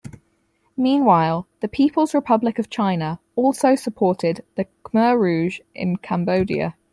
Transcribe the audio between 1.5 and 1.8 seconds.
the